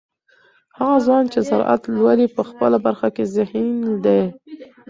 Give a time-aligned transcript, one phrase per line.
[0.77, 3.69] هغه ځوان چې زراعت لولي په خپله برخه کې ذهین
[4.05, 4.21] دی.